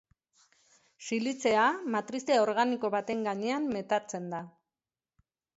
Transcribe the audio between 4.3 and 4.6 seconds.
da.